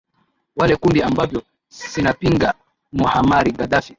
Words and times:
wale 0.55 0.75
kundi 0.75 1.01
ambavyo 1.03 1.41
sinapinga 1.67 2.53
muhamar 2.91 3.51
gadaffi 3.51 3.89